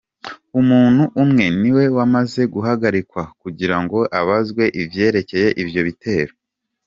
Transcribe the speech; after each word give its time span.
Umuntu 0.59 1.03
umwe 1.23 1.45
ni 1.59 1.69
we 1.75 1.83
amaze 2.05 2.41
guhagarikwa 2.53 3.21
kugira 3.41 3.77
ngo 3.83 3.99
abazwe 4.19 4.63
ivyerekeye 4.81 5.47
ivyo 5.63 5.81
bitero. 5.89 6.33